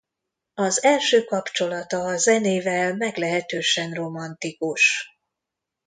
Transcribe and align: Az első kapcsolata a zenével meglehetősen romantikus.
Az 0.53 0.83
első 0.83 1.23
kapcsolata 1.23 1.97
a 2.05 2.17
zenével 2.17 2.95
meglehetősen 2.95 3.91
romantikus. 3.93 5.09